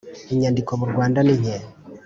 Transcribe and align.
Inyandiko 0.33 0.71
mu 0.79 0.85
Rwanda 0.91 1.19
ninke. 1.23 1.55